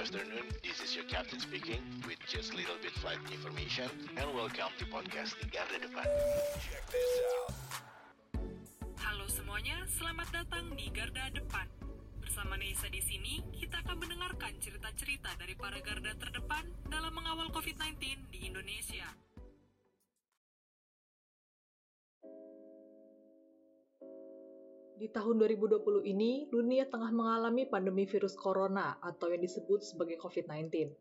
[0.00, 0.48] afternoon.
[0.64, 3.84] This is your captain speaking with just a little bit flight information
[4.16, 6.08] and welcome to podcast di Garda Depan.
[6.56, 7.52] Check this out.
[8.96, 11.68] Halo semuanya, selamat datang di Garda Depan.
[12.16, 18.00] Bersama Neisa di sini, kita akan mendengarkan cerita-cerita dari para garda terdepan dalam mengawal COVID-19
[18.32, 19.04] di Indonesia.
[25.00, 30.92] Di tahun 2020 ini, dunia tengah mengalami pandemi virus corona atau yang disebut sebagai COVID-19.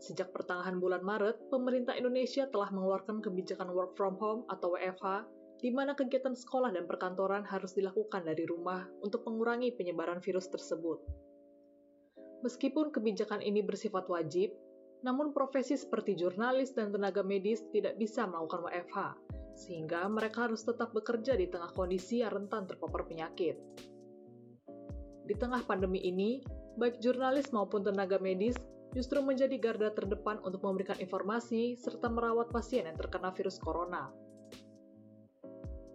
[0.00, 5.28] Sejak pertengahan bulan Maret, pemerintah Indonesia telah mengeluarkan kebijakan work from home atau WFH,
[5.60, 11.04] di mana kegiatan sekolah dan perkantoran harus dilakukan dari rumah untuk mengurangi penyebaran virus tersebut.
[12.48, 14.56] Meskipun kebijakan ini bersifat wajib,
[15.04, 19.20] namun profesi seperti jurnalis dan tenaga medis tidak bisa melakukan WFH,
[19.54, 23.56] sehingga mereka harus tetap bekerja di tengah kondisi yang rentan terpapar penyakit.
[25.24, 26.42] Di tengah pandemi ini,
[26.76, 28.58] baik jurnalis maupun tenaga medis
[28.92, 34.10] justru menjadi garda terdepan untuk memberikan informasi serta merawat pasien yang terkena virus corona.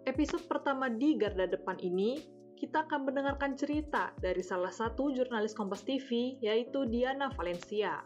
[0.08, 2.20] Episode pertama di garda depan ini,
[2.60, 8.04] kita akan mendengarkan cerita dari salah satu jurnalis Kompas TV, yaitu Diana Valencia.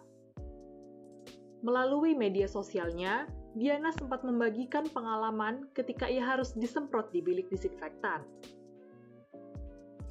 [1.64, 8.26] Melalui media sosialnya, Diana sempat membagikan pengalaman ketika ia harus disemprot di bilik disinfektan.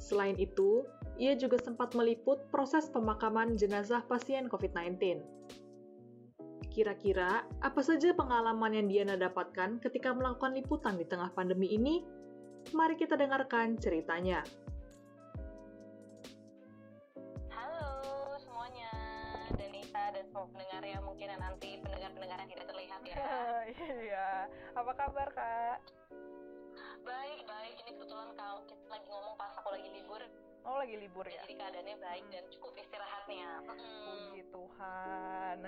[0.00, 0.88] Selain itu,
[1.20, 5.20] ia juga sempat meliput proses pemakaman jenazah pasien COVID-19.
[6.72, 12.02] Kira-kira apa saja pengalaman yang Diana dapatkan ketika melakukan liputan di tengah pandemi ini?
[12.72, 14.40] Mari kita dengarkan ceritanya.
[20.34, 23.16] Pendengar yang mungkin nanti pendengar-pendengar yang tidak terlihat ya.
[24.04, 24.28] Iya,
[24.74, 25.78] apa kabar kak?
[27.06, 27.74] Baik, baik.
[27.84, 30.22] Ini kebetulan kalau kita lagi ngomong pas aku lagi libur.
[30.64, 31.44] Oh, lagi libur ya?
[31.44, 33.48] Jadi keadaannya baik dan cukup istirahatnya.
[33.68, 35.58] Puji Tuhan.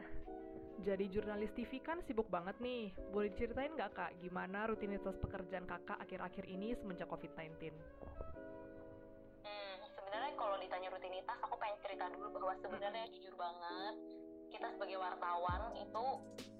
[0.82, 2.90] Jadi jurnalis TV kan sibuk banget nih.
[3.12, 7.72] Boleh diceritain nggak kak, gimana rutinitas pekerjaan kakak akhir-akhir ini semenjak COVID-19?
[9.44, 14.15] Hmm, sebenarnya kalau ditanya rutinitas, aku pengen cerita dulu bahwa sebenarnya jujur banget
[14.50, 16.04] kita sebagai wartawan itu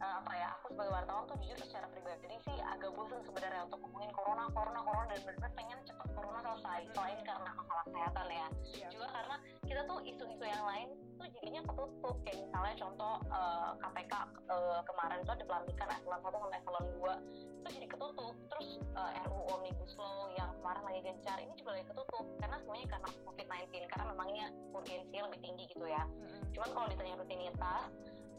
[0.03, 3.81] uh, apa ya aku sebagai wartawan tuh jujur secara pribadi sih agak bosan sebenarnya untuk
[3.83, 8.49] ngomongin corona corona corona dan benar-benar pengen cepat corona selesai selain karena masalah kesehatan ya
[8.77, 8.91] yeah.
[8.93, 9.37] juga karena
[9.67, 14.25] kita tuh isu-isu yang lain tuh jadinya ketutup kayak misalnya contoh uh, eh, KPK uh,
[14.53, 19.11] eh, kemarin tuh ada pelantikan eselon 1 sama eselon 2 itu jadi ketutup terus uh,
[19.27, 23.65] RUU Omnibus Law yang kemarin lagi gencar ini juga lagi ketutup karena semuanya karena COVID-19
[23.91, 26.43] karena memangnya urgensinya lebih tinggi gitu ya mm-hmm.
[26.55, 27.76] cuman kalau ditanya rutinitas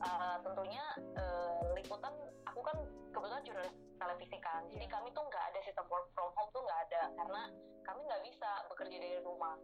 [0.01, 0.83] uh, tentunya
[1.17, 2.13] uh, liputan
[2.45, 2.77] aku kan
[3.11, 4.93] kebetulan jurnalis televisi kan jadi iya.
[4.93, 7.41] kami tuh nggak ada sistem work from home tuh nggak ada karena
[7.87, 9.57] kami nggak bisa bekerja dari rumah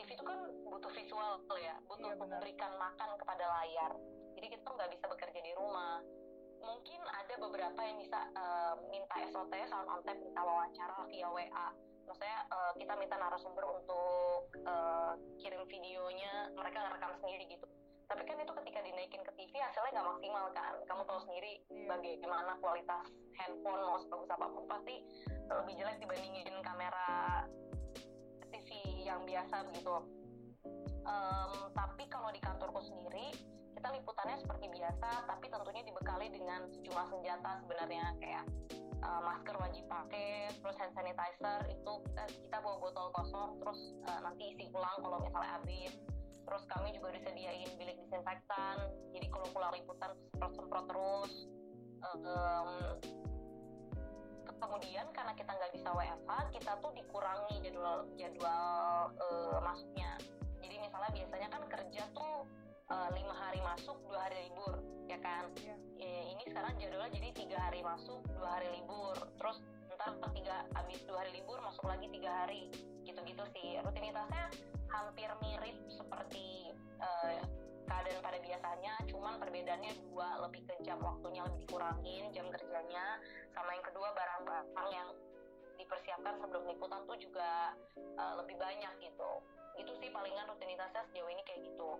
[0.00, 0.38] TV itu kan
[0.70, 3.92] butuh visual ya, butuh iya, memberikan makan kepada layar.
[4.38, 6.00] Jadi kita nggak bisa bekerja di rumah.
[6.60, 11.68] Mungkin ada beberapa yang bisa uh, minta SOT, salam antep, minta wawancara via WA.
[12.08, 17.66] Maksudnya uh, kita minta narasumber untuk uh, kirim videonya, mereka ngerekam sendiri gitu.
[18.10, 20.74] Tapi kan itu ketika dinaikin ke TV hasilnya nggak maksimal kan.
[20.90, 21.86] Kamu tahu sendiri iya.
[21.86, 23.06] bagaimana kualitas
[23.38, 25.06] handphone mau sebagus apa pun pasti
[25.46, 27.46] lebih jelek dibandingin kamera
[28.50, 28.68] TV
[29.06, 29.94] yang biasa begitu.
[31.06, 33.32] Um, tapi kalau di kantorku sendiri
[33.78, 38.44] kita liputannya seperti biasa, tapi tentunya dibekali dengan sejumlah senjata sebenarnya kayak
[39.00, 44.20] uh, masker wajib pakai, terus hand sanitizer itu kita, kita bawa botol kosong, terus uh,
[44.20, 45.96] nanti isi ulang kalau misalnya habis.
[46.50, 48.76] Terus kami juga disediain bilik disinfektan,
[49.14, 51.32] jadi kalau pulang liputan semprot-semprot terus.
[52.02, 52.98] Um,
[54.60, 60.18] kemudian karena kita nggak bisa WFH kita tuh dikurangi jadwal jadwal uh, masuknya.
[60.58, 62.44] Jadi misalnya biasanya kan kerja tuh
[62.90, 65.50] uh, lima hari masuk dua hari libur ya kan?
[65.58, 65.78] Yeah.
[65.98, 69.16] e, ini sekarang jadwalnya jadi tiga hari masuk dua hari libur.
[69.38, 69.58] Terus
[69.98, 72.70] ntar tiga habis dua hari libur masuk lagi tiga hari
[73.10, 73.78] gitu-gitu sih.
[73.82, 74.44] Rutinitasnya
[74.90, 77.42] hampir mirip seperti uh,
[77.90, 83.18] keadaan pada biasanya cuman perbedaannya dua lebih ke jam waktunya lebih dikurangin jam kerjanya
[83.50, 85.08] sama yang kedua barang-barang yang
[85.74, 87.74] dipersiapkan sebelum liputan tuh juga
[88.14, 89.30] uh, lebih banyak gitu.
[89.74, 91.90] Itu sih palingan rutinitasnya sejauh ini kayak gitu.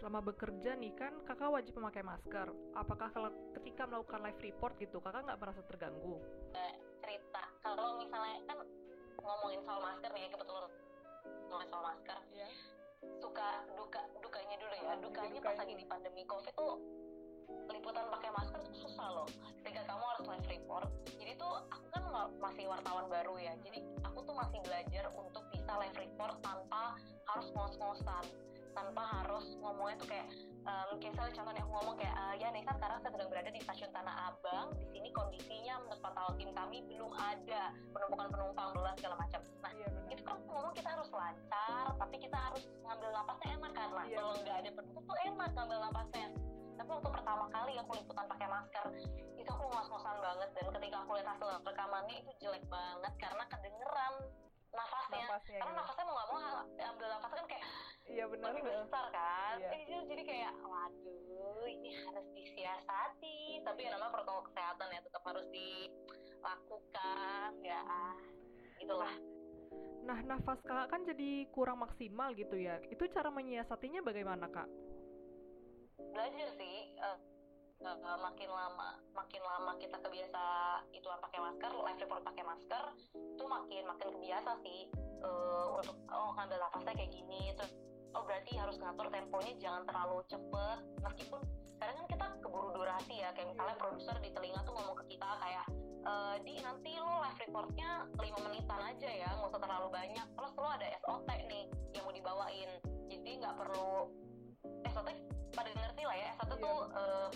[0.00, 2.48] Selama bekerja nih kan kakak wajib memakai masker.
[2.74, 6.16] Apakah kalau ketika melakukan live report gitu kakak nggak merasa terganggu?
[7.04, 7.44] Cerita.
[7.60, 8.58] Kalau misalnya kan
[9.24, 10.68] ngomongin soal masker nih kebetulan
[11.48, 12.18] ngomongin soal masker.
[12.36, 12.52] Yeah
[13.20, 14.92] suka duka dukanya dulu ya.
[15.00, 16.22] Dukanya pas lagi di pandemi.
[16.24, 16.80] Covid tuh
[17.68, 19.28] liputan pakai masker tuh susah loh.
[19.60, 20.88] Ketika kamu harus live report.
[21.18, 22.02] Jadi tuh aku kan
[22.40, 23.52] masih wartawan baru ya.
[23.64, 26.96] Jadi aku tuh masih belajar untuk bisa live report tanpa
[27.28, 28.24] harus ngos-ngosan.
[28.74, 30.28] Tanpa harus ngomongnya tuh kayak
[30.64, 33.60] um, kayak saya contohnya aku ngomong kayak uh, ya kan sekarang saya sedang berada di
[33.60, 34.66] stasiun Tanah Abang.
[34.80, 37.62] Di sini kondisinya menurut pantauan tim kami belum ada
[37.92, 39.40] penumpukan penumpang belum segala macam.
[39.60, 40.10] Nah Iya benar.
[40.12, 43.88] itu kan ngomong kita harus lancar tapi kita harus ngambil napasnya enak kan.
[43.92, 44.16] Lah Iya.
[44.16, 46.26] kalau nggak ada penumpang tuh enak ngambil napasnya.
[46.74, 48.86] Tapi waktu pertama kali aku liputan pakai masker
[49.38, 50.48] itu aku ngos-ngosan banget.
[50.56, 54.14] Dan ketika aku lihat hasil rekamannya itu jelek banget karena kedengeran
[54.74, 55.80] nafasnya Napasnya karena gitu.
[55.80, 56.38] nafasnya mau nggak mau
[56.92, 57.66] ambil nafasnya kan kayak
[58.04, 58.52] Iya benar.
[58.52, 59.70] lebih besar kan Iya.
[59.72, 65.46] Eh, jadi kayak waduh ini harus disiasati tapi ya namanya protokol kesehatan ya tetap harus
[65.48, 67.80] dilakukan ya
[68.78, 69.14] itulah
[70.04, 72.76] Nah, nafas kakak kan jadi kurang maksimal gitu ya.
[72.92, 74.68] Itu cara menyiasatinya bagaimana kak?
[76.14, 77.18] belajar sih eh,
[77.84, 80.44] eh, makin lama makin lama kita kebiasa
[80.96, 82.84] itu pakai masker live report pakai masker
[83.14, 84.88] itu makin makin kebiasa sih
[85.20, 87.72] eh, untuk oh ngambil nafasnya kayak gini terus
[88.14, 90.78] oh berarti harus ngatur temponya jangan terlalu cepet.
[91.02, 91.40] Meskipun
[91.82, 95.28] kadang kan kita keburu durasi ya kayak misalnya produser di telinga tuh ngomong ke kita
[95.42, 95.66] kayak
[96.06, 100.52] eh, di nanti lo live reportnya 5 menitan aja ya nggak usah terlalu banyak terus
[100.54, 102.70] lo ada SOT nih yang mau dibawain.
[103.10, 103.90] Jadi nggak perlu
[104.94, 105.08] SOT
[105.54, 106.62] pada ngerti lah ya SOT Iya.
[106.62, 107.28] tuh eh,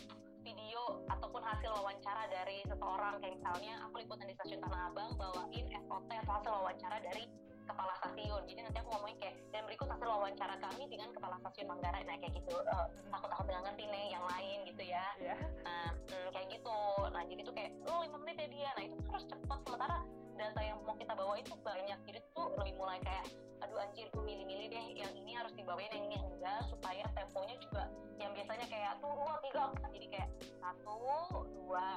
[0.68, 5.64] video ataupun hasil wawancara dari seseorang kayak misalnya aku liputan di stasiun Tanah Abang bawain
[5.64, 7.24] SOT atau hasil wawancara dari
[7.64, 11.72] kepala stasiun jadi nanti aku ngomongin kayak dan berikut hasil wawancara kami dengan kepala stasiun
[11.72, 15.36] Manggarai nah kayak gitu Eh, aku takut nggak ngerti nih yang lain gitu ya Iya.
[15.64, 16.80] Nah, hmm, kayak gitu.
[17.16, 18.70] Nah, jadi tuh kayak, lu 5 menit ya dia.
[18.76, 19.58] Nah, itu harus cepat.
[19.64, 19.96] Sementara
[20.38, 21.99] data yang mau kita bawa itu banyak.
[22.06, 23.26] Jadi tuh lebih mulai kayak,
[23.61, 24.87] aduh anjir, gue milih-milih deh.
[24.94, 26.62] Yang ini harus dibawain, yang ini enggak.
[26.70, 27.90] Supaya temponya juga
[28.23, 29.64] yang biasanya kayak, tuh, dua, tiga.
[29.90, 30.29] Jadi kayak,
[30.62, 31.02] satu,
[31.50, 31.88] dua,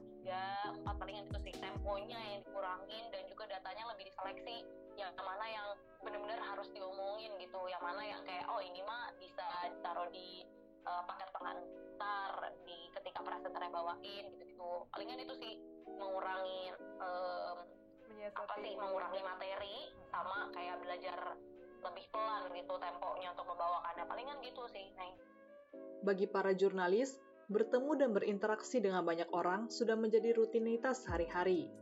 [0.00, 0.94] tiga, empat.
[0.96, 1.54] Palingan itu sih.
[1.60, 4.64] Temponya yang dikurangin dan juga datanya lebih diseleksi.
[4.96, 5.68] Yang mana yang
[6.00, 7.60] bener-bener harus diomongin gitu.
[7.68, 10.48] Yang mana yang kayak, oh ini mah bisa ditaruh di
[10.86, 12.32] uh, paket pengantar
[12.66, 15.54] di ketika presenternya bawain gitu-gitu palingan itu sih
[15.98, 17.58] mengurangi em,
[18.12, 18.44] Menyiasati.
[18.44, 19.76] apa sih mengurangi materi
[20.12, 21.18] sama kayak belajar
[21.82, 25.12] lebih pelan gitu temponya untuk membawakannya palingan gitu sih Neng.
[26.04, 27.16] Bagi para jurnalis,
[27.48, 31.72] bertemu dan berinteraksi dengan banyak orang sudah menjadi rutinitas sehari-hari.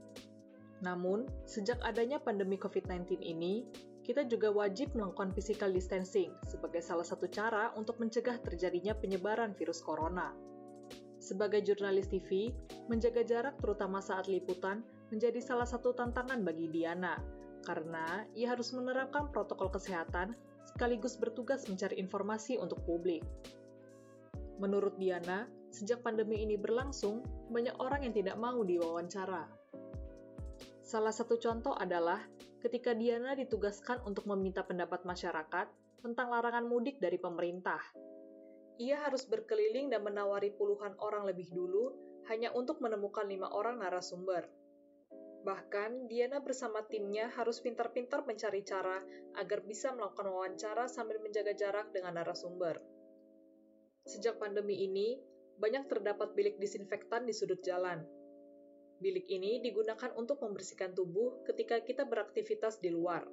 [0.80, 3.68] Namun, sejak adanya pandemi COVID-19 ini,
[4.00, 9.84] kita juga wajib melakukan physical distancing sebagai salah satu cara untuk mencegah terjadinya penyebaran virus
[9.84, 10.32] corona.
[11.20, 12.48] Sebagai jurnalis TV,
[12.88, 14.80] menjaga jarak terutama saat liputan
[15.10, 17.18] menjadi salah satu tantangan bagi Diana,
[17.66, 20.34] karena ia harus menerapkan protokol kesehatan
[20.64, 23.26] sekaligus bertugas mencari informasi untuk publik.
[24.62, 29.48] Menurut Diana, sejak pandemi ini berlangsung, banyak orang yang tidak mau diwawancara.
[30.84, 32.22] Salah satu contoh adalah
[32.60, 35.66] ketika Diana ditugaskan untuk meminta pendapat masyarakat
[36.04, 37.80] tentang larangan mudik dari pemerintah.
[38.80, 41.92] Ia harus berkeliling dan menawari puluhan orang lebih dulu
[42.28, 44.48] hanya untuk menemukan lima orang narasumber.
[45.40, 49.00] Bahkan, Diana bersama timnya harus pintar-pintar mencari cara
[49.40, 52.76] agar bisa melakukan wawancara sambil menjaga jarak dengan narasumber.
[54.04, 55.16] Sejak pandemi ini,
[55.56, 58.04] banyak terdapat bilik disinfektan di sudut jalan.
[59.00, 63.24] Bilik ini digunakan untuk membersihkan tubuh ketika kita beraktivitas di luar.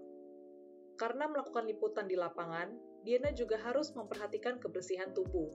[0.95, 2.71] Karena melakukan liputan di lapangan,
[3.03, 5.51] Diana juga harus memperhatikan kebersihan tubuh.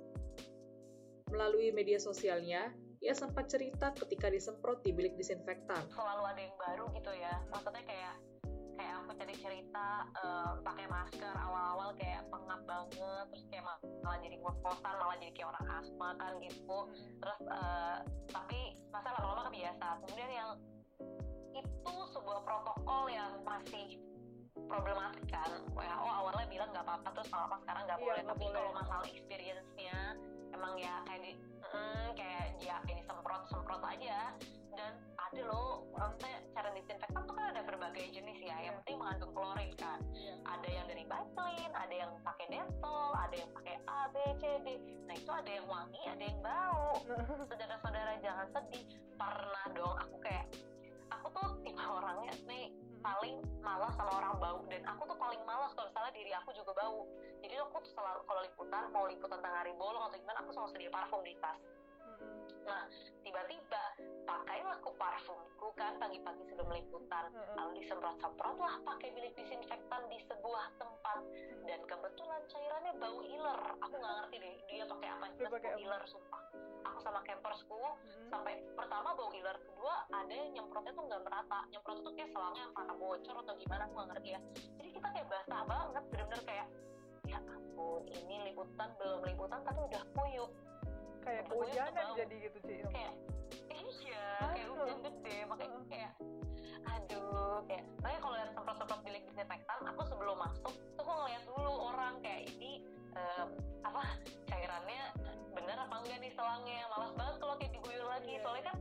[1.33, 5.83] Melalui media sosialnya, ia sempat cerita ketika disemprot di bilik disinfektan.
[5.91, 7.35] selalu ada yang baru gitu ya.
[7.51, 8.15] Maksudnya kayak
[8.79, 9.87] kayak aku cerita
[10.23, 15.33] eh, pakai masker awal-awal kayak pengap banget terus kayak mal- malah jadi ngos-ngosan malah jadi
[15.35, 16.79] kayak orang asma kan gitu.
[17.19, 17.97] Terus eh,
[18.31, 18.61] tapi
[18.95, 19.87] masa lama-lama kebiasa.
[20.07, 20.51] Kemudian yang
[21.53, 23.99] itu sebuah protokol yang masih
[24.57, 25.51] problematik kan.
[25.73, 28.23] WHO awalnya bilang nggak apa-apa terus lama sekarang nggak Iya, boleh.
[28.29, 29.97] tapi kalau masalah experience-nya
[30.53, 31.33] emang ya kayak di
[31.65, 34.37] mm, kayak ya kayak disemprot semprot aja.
[34.73, 38.57] Dan ada loh maksudnya cara disinfektan tuh kan ada berbagai jenis ya.
[38.63, 40.01] Yang penting mengandung klorin kan.
[40.49, 44.69] Ada yang dari Vaseline ada yang pakai Dettol ada yang pakai A B C D.
[45.09, 47.01] Nah itu ada yang wangi ada yang bau.
[47.49, 48.85] Saudara-saudara jangan sedih.
[49.13, 49.62] Pernah
[54.03, 54.59] sama orang bau.
[54.67, 57.07] Dan aku tuh paling malas kalau misalnya diri aku juga bau.
[57.39, 60.71] Jadi aku tuh selalu kalau liputan mau liputan tentang hari bolong atau gimana aku selalu
[60.75, 61.59] sedia parfum di tas
[62.63, 62.87] nah
[63.23, 63.83] tiba-tiba
[64.27, 67.31] pakailah aku parfumku kan pagi-pagi sebelum liputan.
[67.59, 71.21] Lalu disemprot-semprot lah pakai bilik disinfektan di sebuah tempat.
[71.67, 73.61] Dan kebetulan cairannya bau iler.
[73.83, 76.43] Aku nggak ngerti deh dia pakai apa Dia pakai bau iler sumpah.
[76.83, 77.81] Aku sama campersku
[78.29, 81.61] sampai pertama bau iler kedua ada yang nyemprotnya tuh nggak merata.
[81.71, 84.41] Nyemprot tuh kayak selangnya entah bocor atau gimana aku nggak ngerti ya.
[84.83, 86.67] Jadi kita kayak basah banget bener-bener kayak
[87.31, 90.51] ya ampun ini liputan belum liputan tapi udah puyuh
[91.23, 93.15] kayak kehujanan jadi gitu Ci kayak
[93.73, 94.75] iya kayak Aduh.
[94.77, 95.87] hujan gede makanya Heeh.
[95.91, 96.13] kayak
[96.83, 101.73] aduh kayak makanya kalau lihat semprot-semprot bilik disinfektan aku sebelum masuk tuh aku ngeliat dulu
[101.95, 102.73] orang kayak ini
[103.15, 103.45] eh,
[103.87, 104.03] apa
[104.51, 105.03] cairannya
[105.53, 108.43] bener apa enggak nih selangnya malas banget kalau kayak diguyur lagi Iya.
[108.43, 108.77] soalnya kan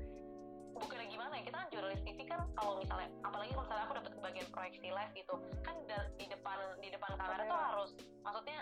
[0.72, 4.14] bukannya gimana ya kita kan jurnalis TV kan kalau misalnya apalagi kalau misalnya aku dapat
[4.18, 5.76] bagian proyeksi live gitu kan
[6.18, 7.92] di depan di depan kamera tuh harus
[8.26, 8.60] maksudnya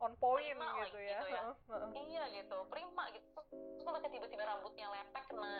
[0.00, 1.42] on point Prima gitu ya, gitu ya.
[1.96, 2.56] Iya gitu.
[2.68, 3.28] Prima gitu.
[3.50, 5.54] Terus kayak tiba-tiba rambutnya lepek kena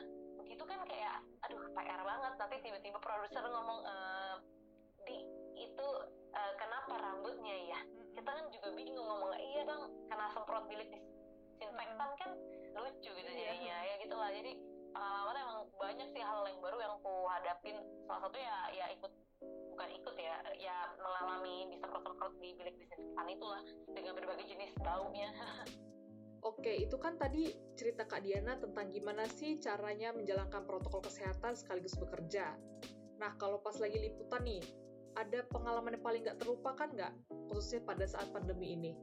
[0.47, 2.33] gitu kan kayak aduh PR banget.
[2.39, 4.35] Nanti tiba-tiba produser ngomong eh
[5.07, 5.17] di
[5.57, 5.89] itu
[6.35, 7.81] eh, kenapa rambutnya ya?
[8.17, 12.31] Kita kan juga bingung ngomong iya bang kena semprot bilik disinfektan kan
[12.77, 13.57] lucu gitu Iya.
[13.57, 14.31] jadinya ya gitulah.
[14.33, 14.53] Jadi
[14.93, 17.77] pengalaman emang banyak sih hal yang baru yang aku hadapin.
[18.05, 19.13] Salah satu ya ya ikut
[19.77, 23.61] bukan ikut ya ya mengalami disemprot-semprot di bilik disinfektan itulah
[23.93, 25.29] dengan berbagai jenis baunya
[26.47, 31.99] Oke, itu kan tadi cerita Kak Diana tentang gimana sih caranya menjalankan protokol kesehatan sekaligus
[31.99, 32.55] bekerja.
[33.19, 34.63] Nah, kalau pas lagi liputan nih,
[35.19, 37.13] ada pengalaman yang paling nggak terlupakan nggak?
[37.51, 38.95] Khususnya pada saat pandemi ini.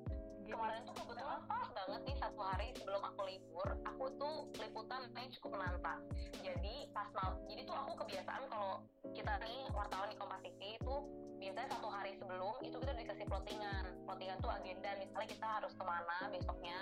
[0.47, 5.59] Kemarin tuh kebetulan pas banget nih satu hari sebelum aku libur aku tuh liputannya cukup
[5.59, 5.99] menantang.
[6.39, 10.95] Jadi pas mal jadi tuh aku kebiasaan kalau kita nih wartawan di Kompas TV itu
[11.43, 13.83] biasanya satu hari sebelum itu kita dikasih plottingan.
[14.07, 16.79] Plottingan tuh agenda misalnya kita harus ke mana besoknya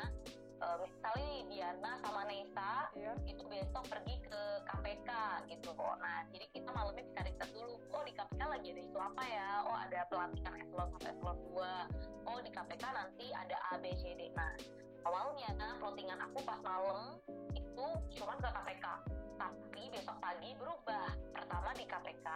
[0.61, 4.20] Eh, misalnya Diana sama Nesa ya itu besok pergi
[4.91, 5.11] KPK
[5.47, 5.95] gitu kok.
[6.03, 7.79] Nah, jadi kita malamnya bisa riset dulu.
[7.95, 9.63] Oh, di KPK lagi ada isu apa ya?
[9.63, 12.27] Oh, ada pelantikan eselon 1 eselon 2.
[12.27, 14.27] Oh, di KPK nanti ada A, B, C, D.
[14.35, 14.51] Nah,
[15.07, 15.47] awalnya
[15.79, 17.15] plottingan aku pas malam
[17.55, 17.87] itu
[18.19, 18.85] cuma ke KPK.
[19.39, 21.07] Tapi besok pagi berubah.
[21.39, 22.27] Pertama di KPK,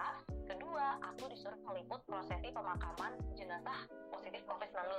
[0.48, 3.84] kedua aku disuruh meliput prosesi pemakaman jenazah
[4.16, 4.96] positif COVID-19.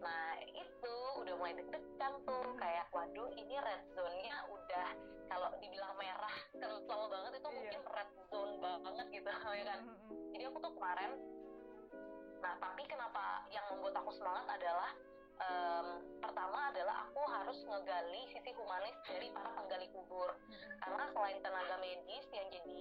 [0.00, 4.88] Nah itu udah mulai deg-degan tuh kayak waduh ini red zone-nya udah
[5.26, 7.56] kalau dibilang merah kental banget itu Iya.
[7.56, 9.80] mungkin red zone banget gitu ya kan.
[9.80, 10.32] Mm-mm.
[10.36, 11.10] Jadi aku tuh kemarin
[12.44, 14.92] nah tapi kenapa yang membuat aku semangat adalah
[15.40, 15.86] em,
[16.20, 20.28] pertama adalah aku harus ngegali sisi humanis dari para penggali kubur
[20.78, 22.80] karena selain tenaga medis yang jadi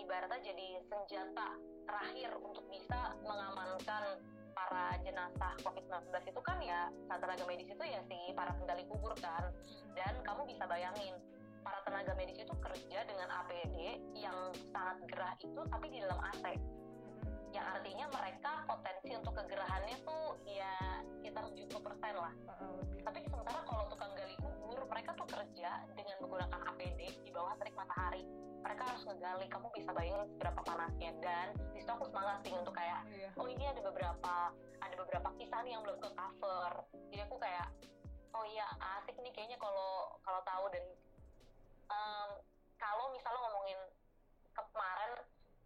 [0.00, 1.48] ibaratnya jadi senjata
[1.84, 4.16] terakhir untuk bisa mengamankan
[4.52, 9.12] para jenazah COVID-19 itu kan ya saat tenaga medis itu ya si para penggali kubur
[9.18, 9.50] kan
[9.96, 11.16] dan kamu bisa bayangin
[11.62, 13.76] para tenaga medis itu kerja dengan APD
[14.18, 14.36] yang
[14.74, 16.44] sangat gerah itu tapi di dalam AC.
[17.52, 21.68] Yang artinya mereka potensi untuk kegerahannya tuh ya sekitar 70%
[22.16, 22.32] lah.
[22.32, 23.04] Lebih.
[23.04, 27.76] tapi sementara kalau tukang gali kubur mereka tuh kerja dengan menggunakan APD di bawah terik
[27.76, 28.24] matahari.
[28.62, 31.10] Mereka harus ngegali kamu bisa bayangin seberapa panasnya.
[31.20, 33.28] Dan di situ aku semangat sih untuk kayak Iya.
[33.36, 34.34] oh ini ada beberapa
[34.80, 36.72] ada beberapa kisah nih yang belum ke cover.
[37.12, 37.68] Jadi aku kayak
[38.32, 38.64] oh iya
[38.96, 40.64] asik nih kayaknya kalau kalau tahu.
[40.72, 40.84] Dan
[41.90, 42.30] em,
[42.78, 43.78] kalau misalnya ngomongin
[44.54, 45.12] kemarin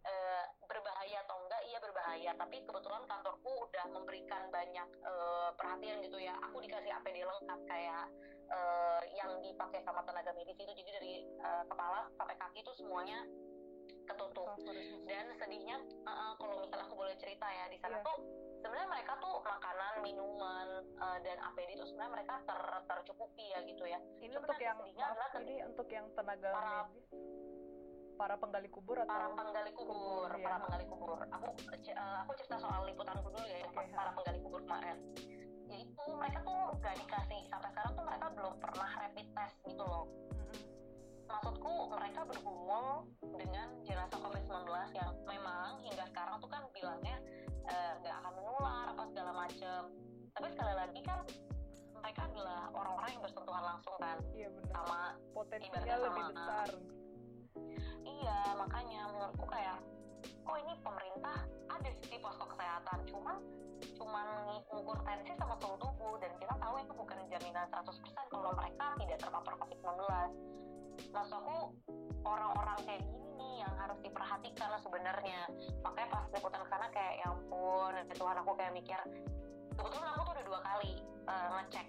[0.03, 0.45] eh,
[0.87, 2.31] berbahaya atau enggak iya berbahaya.
[2.39, 6.39] Tapi kebetulan kantorku udah memberikan banyak eh, perhatian gitu ya.
[6.47, 8.05] Aku dikasih APD lengkap kayak
[8.47, 10.71] eh, yang dipakai sama tenaga medis itu.
[10.71, 13.19] Jadi dari eh, kepala sampai kaki itu semuanya
[14.07, 14.55] ketutup.
[15.03, 15.75] Dan sedihnya
[16.07, 18.07] uh, uh, kalau misalnya aku boleh cerita ya di sana Iya.
[18.07, 18.17] tuh
[18.63, 23.83] sebenarnya mereka tuh makanan minuman uh, dan APD itu sebenarnya mereka ter tercukupi ya gitu
[23.83, 23.99] ya.
[24.23, 27.05] Ini untuk yang maaf, adalah ini untuk yang tenaga Para- medis,
[28.17, 30.61] para penggali kubur atau para penggali kubur, kubur, para ya.
[30.65, 34.15] penggali kubur aku uh, aku cerita soal liputanku dulu ya Oke, para ha.
[34.17, 34.97] penggali kubur kemarin
[35.67, 39.83] jadi tuh mereka tuh gak dikasih sampai sekarang tuh mereka belum pernah rapid test gitu
[39.85, 40.59] loh Mm-mm.
[41.29, 42.87] maksudku mereka bergumul
[43.37, 44.53] dengan jenazah COVID-19
[44.97, 47.17] yang memang hingga sekarang tuh kan bilangnya
[47.69, 49.81] eh, nggak akan menular apa segala macem
[50.33, 51.19] tapi sekali lagi kan
[51.97, 54.71] mereka adalah orang-orang yang bersentuhan langsung kan Iya benar.
[54.71, 54.99] sama
[55.33, 56.67] Potensinya lebih besar.
[58.05, 59.77] Iya makanya menurutku kayak
[60.47, 61.37] oh ini pemerintah
[61.69, 63.35] ada sih posko kesehatan cuman
[63.97, 64.27] cuman
[64.73, 69.17] ngukur tensi sama suhu tubuh dan kita tahu itu bukan jaminan 100% kalau mereka tidak
[69.21, 70.01] terpapar COVID-19
[71.13, 71.57] maksud aku
[72.25, 75.45] orang-orang kayak gini nih yang harus diperhatikan sebenarnya.
[75.85, 78.99] Makanya pas liputan ke sana kayak ya ampun ya Tuhan aku kayak mikir
[79.77, 80.93] kebetulan aku tuh udah dua kali
[81.29, 81.87] eh, ngecek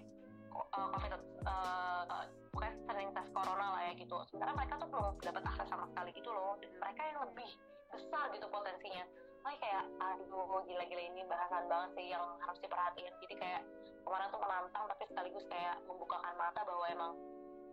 [0.53, 1.11] eh, covid
[1.49, 4.15] uh, pokoknya sering tes corona lah ya gitu.
[4.29, 6.53] Sebenarnya mereka tuh belum dapat akses sama sekali gitu loh.
[6.59, 7.49] Dan mereka yang lebih
[7.89, 9.03] besar gitu potensinya.
[9.41, 13.13] Makanya kayak aduh gila-gila ini bahasan banget sih yang harus diperhatiin.
[13.23, 13.61] Jadi kayak
[14.03, 17.11] kemarin tuh menantang tapi sekaligus kayak membukakan mata bahwa emang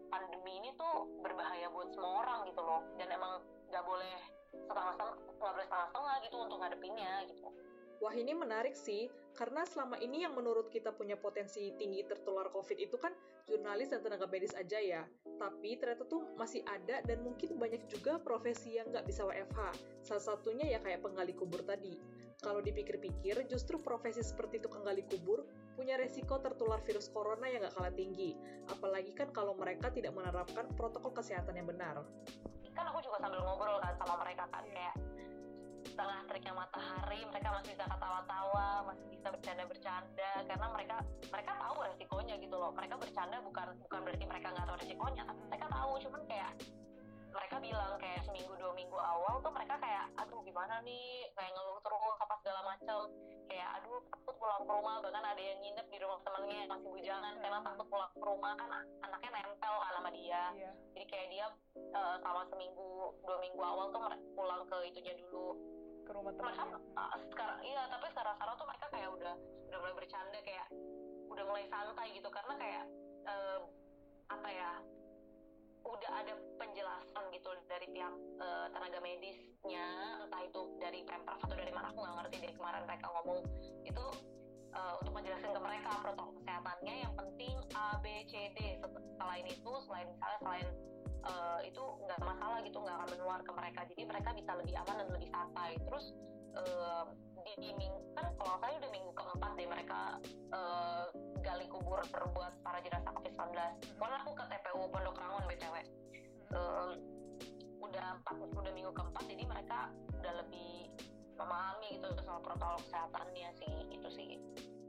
[0.07, 2.81] pandemi ini tuh berbahaya buat semua orang gitu loh.
[2.97, 4.15] Dan emang nggak boleh
[4.55, 7.49] setengah setengah nggak boleh setengah setengah gitu untuk ngadepinnya gitu.
[7.97, 12.81] Wah ini menarik sih, karena selama ini yang menurut kita punya potensi tinggi tertular COVID
[12.81, 13.13] itu kan
[13.45, 15.05] jurnalis dan tenaga medis aja ya.
[15.37, 19.61] Tapi ternyata tuh masih ada dan mungkin banyak juga profesi yang nggak bisa WFH.
[20.01, 22.01] Salah satunya ya kayak penggali kubur tadi.
[22.41, 25.45] Kalau dipikir-pikir, justru profesi seperti tukang gali kubur
[25.77, 28.33] punya resiko tertular virus corona yang nggak kalah tinggi.
[28.73, 32.01] Apalagi kan kalau mereka tidak menerapkan protokol kesehatan yang benar.
[32.73, 34.97] Kan aku juga sambil ngobrol kan sama mereka kan kayak
[35.97, 40.97] setengah teriknya matahari mereka masih bisa ketawa-tawa masih bisa bercanda-bercanda karena mereka
[41.33, 42.69] mereka tahu resikonya gitu loh.
[42.77, 45.93] Mereka bercanda bukan bukan berarti mereka nggak tahu resikonya tapi mereka tahu.
[46.05, 46.53] Cuman kayak
[47.33, 51.33] mereka bilang kayak seminggu dua minggu awal tuh mereka kayak aduh gimana nih?
[51.33, 52.99] Kayak ngeluh terus apa segala macam
[53.49, 54.97] kayak aduh takut pulang ke rumah.
[55.01, 58.53] Bahkan ada yang nginep di rumah temennya yang masih bujangan karena takut pulang ke rumah
[58.53, 58.69] kan
[59.01, 60.43] anaknya nempel kan sama dia.
[60.53, 60.71] Iya.
[60.93, 61.47] jadi kayak dia
[61.97, 64.01] uh, selama seminggu dua minggu awal tuh
[64.37, 65.57] pulang ke itunya dulu
[66.07, 66.79] Ke rumah mereka temannya.
[66.95, 69.35] uh, sekarang iya tapi sekarang sekarang tuh mereka kayak udah
[69.67, 70.67] udah mulai bercanda kayak
[71.27, 72.85] udah mulai santai gitu karena kayak
[73.27, 73.59] uh,
[74.31, 74.71] apa ya
[75.87, 79.87] udah ada penjelasan gitu dari pihak uh, tenaga medisnya
[80.23, 83.39] entah itu dari pemprov atau dari mana aku nggak ngerti dari kemarin mereka ngomong
[83.87, 84.05] itu
[84.75, 88.59] uh, untuk menjelaskan ke mereka protokol kesehatannya yang penting A B C D
[89.19, 90.67] selain itu selain misalnya selain
[91.27, 93.81] uh, itu nggak masalah gitu nggak akan menular ke mereka.
[93.91, 95.71] Jadi mereka bisa lebih aman dan lebih santai.
[95.83, 96.15] Terus
[96.57, 97.05] uh,
[97.47, 100.01] di, di minggu kan kalau saya udah minggu keempat deh mereka
[100.51, 101.05] uh,
[101.45, 102.01] gali kubur
[102.35, 103.55] buat para jenazah COVID-19
[104.03, 105.77] karena aku ke TPU Pondok Rangon BTW
[106.57, 106.91] um,
[107.87, 110.91] udah empat udah minggu keempat jadi mereka udah lebih
[111.37, 114.31] memahami gitu soal protokol kesehatannya sih itu sih.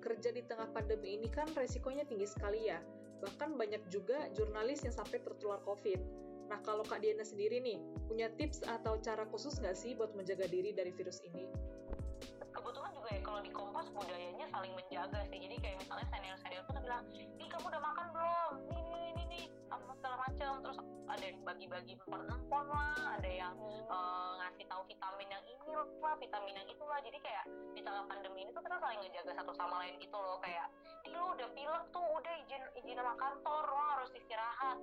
[0.01, 2.79] Kerja di tengah pandemi ini kan resikonya tinggi sekali ya.
[3.19, 6.26] Bahkan banyak juga jurnalis yang sampai tertular COVID.
[6.47, 10.47] Nah, kalau Kak Diana sendiri nih, punya tips atau cara khusus nggak sih buat menjaga
[10.47, 11.47] diri dari virus ini?
[12.57, 15.37] kebetulan juga ya kalau di Kompas budayanya saling menjaga sih.
[15.37, 18.51] Jadi kayak misalnya senior senior tuh bilang nih kamu udah makan belum?
[18.67, 23.55] Nih nih nih nih apa segala macam terus ada yang bagi-bagi empon lah ada yang
[23.87, 26.99] eh, ngasih tahu vitamin yang ini lah vitamin yang itu lah.
[27.05, 27.45] Jadi kayak
[27.77, 30.37] di tengah pandemi ini tuh kita saling ngejaga satu sama lain gitu loh.
[30.41, 30.67] Kayak
[31.05, 34.77] ih lu udah pilek tuh udah izin izin sama kantor lo harus istirahat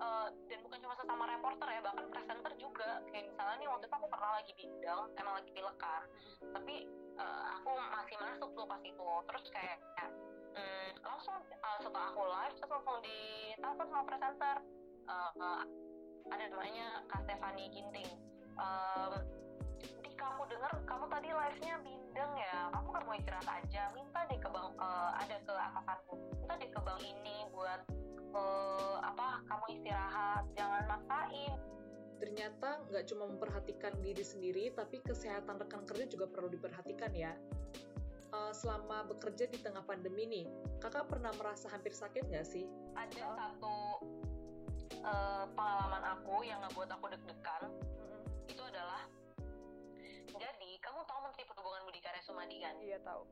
[0.00, 3.04] Eh, dan bukan cuma sesama reporter ya bahkan presenter juga.
[3.12, 6.02] Kayak misalnya nih waktu itu aku pernah lagi bindang emang lagi pilek kan.
[6.56, 6.74] Tapi
[7.20, 9.08] eh, aku masih masuk tuh pas itu.
[9.28, 9.78] Terus kayak
[10.56, 14.56] hmm, langsung eh, setelah aku live terus langsung ditelepon sama presenter.
[15.04, 15.62] Eh, eh,
[16.30, 18.10] ada namanya Kak Stefani Ginting.
[19.80, 22.72] Di kamu dengar kamu tadi live-nya bindeng ya?
[22.72, 23.92] Kamu nggak mau istirahat aja.
[23.92, 27.84] Minta deh ke bang eh, ada ke atasanku minta deh ke bank ini buat
[28.34, 31.58] eh, apa kamu istirahat jangan maksain
[32.20, 37.32] Ternyata nggak cuma memperhatikan diri sendiri, tapi kesehatan rekan kerja juga perlu diperhatikan ya.
[38.30, 40.44] Eh, selama bekerja di tengah pandemi nih,
[40.84, 42.68] kakak pernah merasa hampir sakit nggak sih?
[43.00, 43.76] ada satu
[44.92, 48.20] eh, pengalaman aku yang ngebuat aku deg-degan Mm-mm.
[48.50, 49.08] itu adalah
[50.30, 53.24] jadi kamu tahu Menteri Perhubungan Budi Karya Sumadi kan Iya tahu.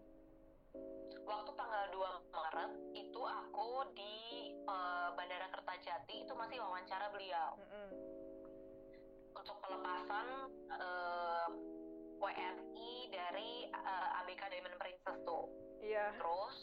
[1.24, 4.16] Waktu tanggal 2 Maret itu aku di
[4.54, 7.88] eh, Bandara Kertajati itu masih wawancara beliau Mm-mm.
[9.36, 10.26] untuk pelepasan
[10.72, 11.48] eh,
[12.18, 15.46] WNI dari eh, ABK Diamond Princess tuh
[15.78, 16.10] Iya.
[16.18, 16.56] terus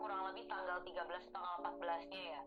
[0.00, 0.96] kurang lebih tanggal 13
[1.28, 2.42] tanggal 14 nya ya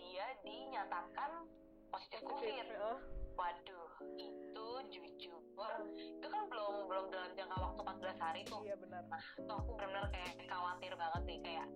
[0.00, 1.44] dia dinyatakan
[1.90, 2.96] positif COVID Heeh.
[3.36, 5.72] waduh itu jujur.
[5.96, 8.60] Itu kan belum belum dalam jangka waktu 14 hari tuh.
[8.64, 9.02] Iya benar.
[9.36, 11.66] tuh aku benar-benar kayak khawatir banget sih kayak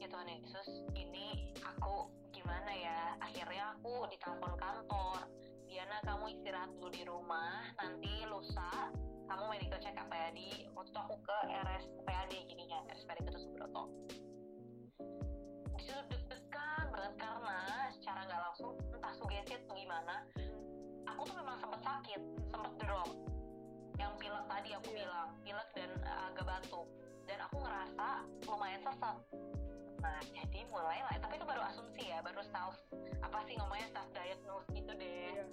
[0.00, 3.16] ya Tuhan Yesus ini aku gimana ya?
[3.20, 5.20] Akhirnya aku ditelepon kantor.
[5.68, 7.68] Diana kamu istirahat dulu di rumah.
[7.76, 8.92] Nanti lusa
[9.28, 13.84] kamu medical check up ya di waktu itu aku ke RSPAD gininya RSPAD Gatot Subroto
[15.98, 17.58] di situ deg-degan banget karena
[17.90, 20.14] secara nggak langsung entah sugesti atau gimana.
[21.10, 23.10] Aku tuh memang sempat sakit sempat drop.
[23.98, 24.98] Yang pilek tadi aku Iya.
[25.02, 26.86] bilang pilek dan uh, agak batuk.
[27.26, 28.06] Dan aku ngerasa
[28.46, 29.16] lumayan sesak
[29.98, 31.18] nah jadi mulai lah.
[31.18, 32.78] Tapi itu baru asumsi ya baru self
[33.18, 35.34] apa sih ngomongnya self diagnose gitu deh.
[35.34, 35.44] Iya.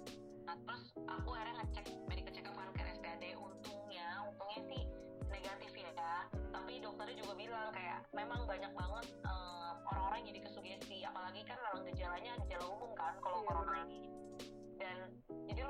[0.46, 4.82] nah terus aku akhirnya ngecek medical check up ke RSPAD untungnya untungnya sih
[5.26, 5.90] negatif ya.
[6.54, 9.06] Tapi dokternya juga bilang kayak memang banyak banget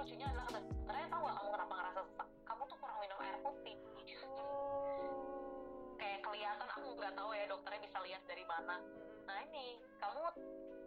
[0.06, 2.28] lucunya adalah dokternya tahu gak kamu kenapa ngerasa sesak?
[2.46, 3.74] Kamu tuh kurang minum air putih.
[5.98, 8.78] Kayak kelihatan aku nggak tahu ya dokternya bisa lihat dari mana.
[9.26, 10.22] Nah ini kamu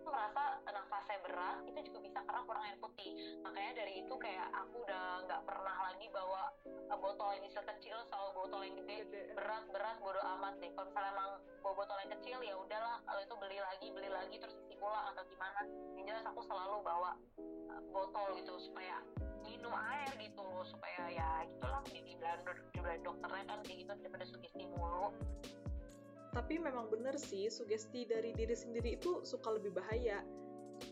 [0.10, 1.58] merasa nafasnya berat.
[1.70, 3.12] Itu juga bisa karena kurang air putih.
[3.46, 6.42] Makanya dari itu kayak aku udah nggak pernah lagi bawa
[6.90, 8.98] uh, botol yang kecil sama botol yang gede.
[9.38, 10.70] Berat berat bodo amat deh.
[10.74, 12.98] Kalau misalnya emang bawa botol yang kecil ya udahlah.
[13.06, 15.62] Kalau itu beli lagi beli lagi terus isi ulang atau gimana.
[15.96, 17.12] Yang jelas aku selalu bawa
[17.72, 19.00] uh, botol gitu supaya
[19.46, 22.42] minum air gitu supaya ya gitulah di dibilang
[22.76, 25.10] dibilang dokternya kan kayak gitu daripada sugesti mulu
[26.50, 30.26] tapi memang benar sih, sugesti dari diri sendiri itu suka lebih bahaya.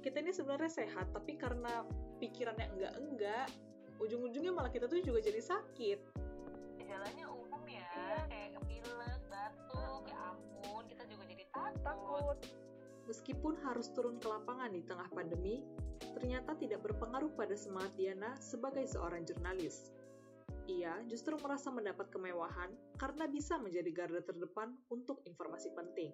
[0.05, 1.81] Kita ini sebenarnya sehat, tapi karena
[2.21, 3.49] pikirannya enggak-enggak,
[3.97, 6.13] ujung-ujungnya malah kita tuh juga jadi sakit.
[6.77, 7.89] Gejalanya umum ya,
[8.29, 11.81] kayak pilek, batuk, ya ampun, kita juga jadi takut.
[11.81, 12.37] takut.
[13.09, 15.65] Meskipun harus turun ke lapangan di tengah pandemi,
[16.13, 19.89] ternyata tidak berpengaruh pada semangat Diana sebagai seorang jurnalis.
[20.67, 26.11] Ia justru merasa mendapat kemewahan karena bisa menjadi garda terdepan untuk informasi penting.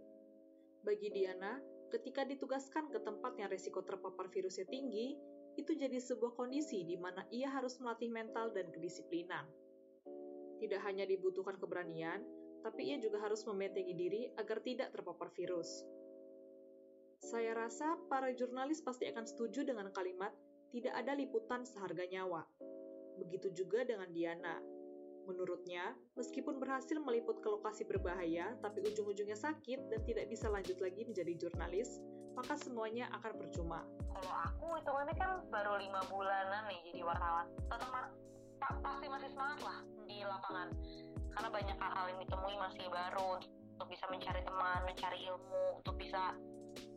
[0.86, 1.58] Bagi Diana,
[1.89, 5.18] ketika ditugaskan ke tempat yang resiko terpapar virusnya tinggi,
[5.58, 9.46] itu jadi sebuah kondisi di mana ia harus melatih mental dan kedisiplinan.
[10.62, 12.22] Tidak hanya dibutuhkan keberanian,
[12.62, 15.82] tapi ia juga harus mementengi diri agar tidak terpapar virus.
[17.24, 20.32] Saya rasa para jurnalis pasti akan setuju dengan kalimat
[20.74, 22.44] tidak ada liputan seharga nyawa.
[23.19, 24.58] Begitu juga dengan Diana.
[25.23, 31.08] Menurutnya, meskipun berhasil meliput ke lokasi berbahaya, tapi ujung-ujungnya sakit dan tidak bisa lanjut lagi
[31.08, 32.04] menjadi jurnalis,
[32.36, 33.88] maka semuanya akan percuma.
[34.12, 37.47] Kalau aku hitungannya kan baru lima bulanan nih jadi wartawan.
[37.71, 38.02] Tetap pa
[38.84, 40.69] pasti masih semangat lah di lapangan.
[41.34, 43.30] Karena banyak hal-hal yang ditemui masih baru
[43.80, 46.36] untuk bisa mencari teman, mencari ilmu, untuk bisa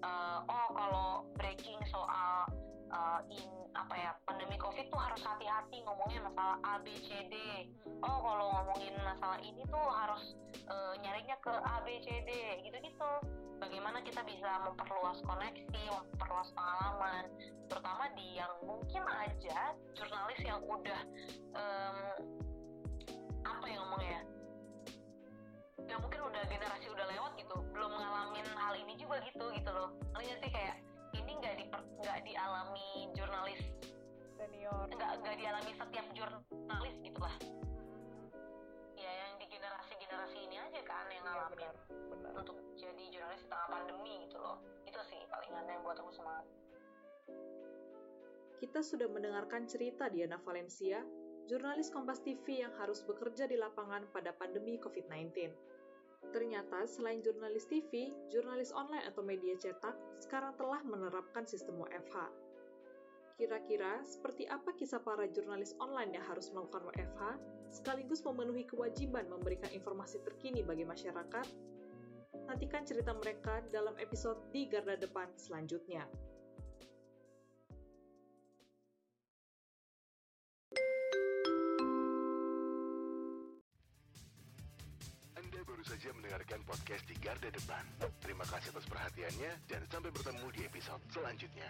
[0.02, 2.48] uh, oh kalau breaking soal
[2.92, 7.36] uh, in apa ya pandemi covid tuh harus hati-hati ngomongin masalah A B C D.
[8.00, 10.32] Oh kalau ngomongin masalah ini tuh harus
[10.72, 12.30] uh, nyarinya ke A B C D
[12.64, 13.10] gitu-gitu.
[13.56, 17.24] Bagaimana kita bisa memperluas koneksi memperluas pengalaman.
[17.68, 21.00] Terutama di yang mungkin aja jurnalis yang udah
[21.56, 21.98] um,
[23.44, 24.24] apa yang ngomongnya
[25.86, 25.96] ya?
[25.96, 29.92] Mungkin udah generasi udah lewat gitu belum ngalamin hal ini juga gitu gitu loh.
[30.12, 30.76] Ngerti sih kayak
[31.16, 33.62] ini nggak di nggak dialami jurnalis.
[34.36, 34.86] Senior.
[34.92, 37.36] Nggak nggak dialami setiap jurnalis gitulah
[38.96, 42.32] ya yang di generasi generasi ini aja kan yang iya, ngalamin ya, benar, benar.
[42.42, 44.58] untuk jadi jurnalis di tengah pandemi gitu loh.
[44.88, 46.46] Itu sih palingan yang buat aku semangat.
[48.56, 51.04] Kita sudah mendengarkan cerita Diana Valencia,
[51.44, 55.52] jurnalis Kompas TV yang harus bekerja di lapangan pada pandemi COVID-19.
[56.32, 62.28] Ternyata, selain jurnalis TV, jurnalis online atau media cetak sekarang telah menerapkan sistem WFH.
[63.36, 67.22] Kira-kira seperti apa kisah para jurnalis online yang harus melakukan WFH,
[67.68, 71.46] sekaligus memenuhi kewajiban memberikan informasi terkini bagi masyarakat?
[72.48, 76.08] Nantikan cerita mereka dalam episode di Garda Depan selanjutnya.
[86.86, 87.84] Podcast di Garda Depan.
[88.22, 91.66] Terima kasih atas perhatiannya dan sampai bertemu di episode selanjutnya.